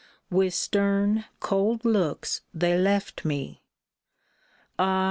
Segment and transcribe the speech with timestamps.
[0.31, 3.61] With stern, cold looks they left me.
[4.79, 4.99] Ah!